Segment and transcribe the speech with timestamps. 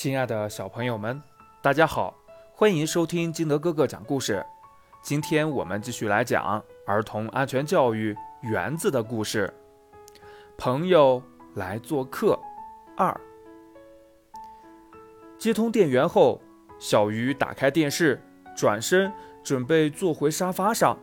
[0.00, 1.20] 亲爱的小朋友们，
[1.60, 2.14] 大家好，
[2.52, 4.46] 欢迎收听金德哥哥讲故事。
[5.02, 9.52] 今天我们继续来讲儿童安全教育园子的故事。
[10.56, 11.20] 朋友
[11.56, 12.38] 来做客
[12.96, 13.12] 二。
[15.36, 16.40] 接通电源后，
[16.78, 18.22] 小鱼打开电视，
[18.56, 19.12] 转身
[19.42, 20.96] 准备坐回沙发上。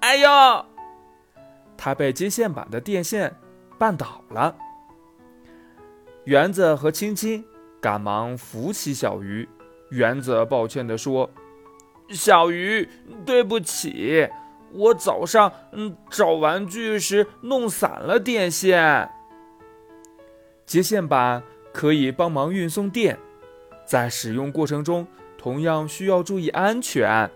[0.00, 0.64] 哎呦！
[1.76, 3.32] 他被接线板的电线
[3.78, 4.56] 绊倒了。
[6.24, 7.46] 园子和青青。
[7.80, 9.48] 赶忙扶起小鱼，
[9.90, 11.30] 园子抱歉地说
[12.10, 12.88] ：“小鱼，
[13.24, 14.28] 对不起，
[14.72, 19.08] 我早上嗯找玩具时弄散了电线。
[20.66, 21.42] 接线板
[21.72, 23.18] 可以帮忙运送电，
[23.86, 25.06] 在使用过程中
[25.38, 27.30] 同样需要注意安全，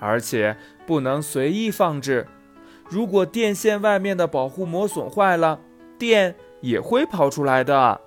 [0.00, 2.26] 而且不能随意放置。
[2.88, 5.60] 如果电线外面的保护膜损坏了，
[5.98, 8.00] 电也会跑出来的。”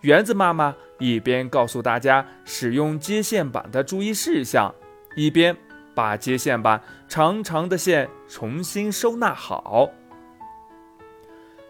[0.00, 4.74] 园子妈妈一边告诉大家使用接线板的注意事项，
[5.16, 5.54] 一边
[5.94, 9.90] 把接线板长长的线重新收纳好。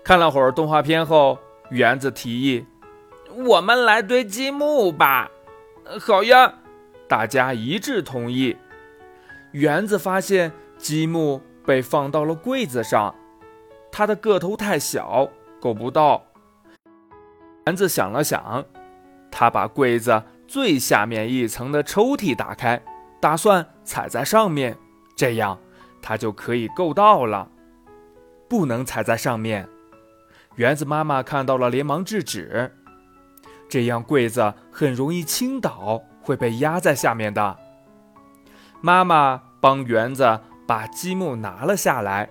[0.05, 1.39] 看了会儿动画片后，
[1.71, 2.65] 园子提议
[3.49, 5.31] ：“我们来堆积木吧。
[5.99, 6.55] ”“好呀！”
[7.09, 8.57] 大家一致同意。
[9.53, 13.15] 园子发现积木被放到了柜子上，
[13.91, 15.29] 它的个头太小，
[15.61, 16.25] 够不到。
[17.67, 18.65] 园子想了想，
[19.37, 22.81] 他把柜子最下面一层的抽屉打开，
[23.21, 24.79] 打算踩在上面，
[25.17, 25.59] 这样
[26.01, 27.49] 他就可以够到了。
[28.49, 29.69] 不能踩在上面，
[30.55, 32.73] 园子妈妈看到了，连忙制止。
[33.69, 37.57] 这样柜子很容易倾倒，会被压在下面的。
[38.81, 42.31] 妈妈帮园子把积木拿了下来，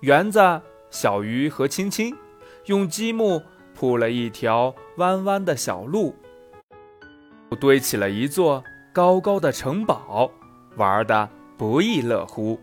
[0.00, 2.16] 园子、小鱼和青青
[2.64, 3.42] 用积木。
[3.74, 6.14] 铺了一条弯弯的小路，
[7.60, 10.30] 堆起了一座高高的城堡，
[10.76, 12.58] 玩的不亦乐乎。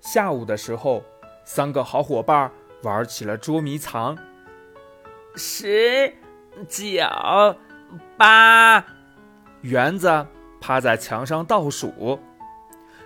[0.00, 1.02] 下午的时候，
[1.44, 2.50] 三个好伙伴
[2.82, 4.16] 玩起了捉迷藏。
[5.34, 6.12] 十、
[6.68, 7.02] 九、
[8.16, 8.84] 八，
[9.62, 10.26] 园子
[10.60, 12.18] 趴在墙上倒数。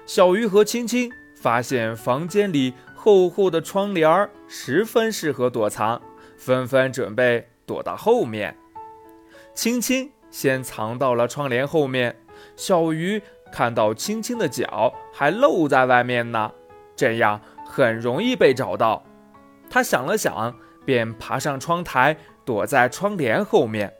[0.07, 6.01] 小鱼和青青发现房间里厚厚的窗帘十分适合躲藏。
[6.45, 8.55] 纷纷准备躲到后面，
[9.55, 12.15] 青青先藏到了窗帘后面。
[12.55, 16.53] 小鱼看到青青的脚还露在外面呢，
[16.95, 19.03] 这样很容易被找到。
[19.71, 23.95] 他想了想，便爬上窗台，躲在窗帘后面。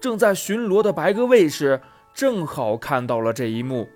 [0.00, 1.80] 正在巡逻的白鸽卫士
[2.14, 3.88] 正好看到了这一幕，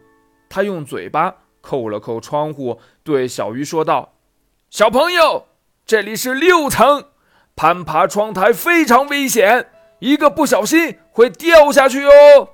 [0.49, 4.15] 他用嘴巴扣了扣窗户，对小鱼说道
[4.69, 5.47] ：“小朋友，
[5.87, 7.05] 这里是六层。”
[7.54, 9.66] 攀爬窗台非常危险，
[9.98, 12.48] 一个不小心会掉下去哦。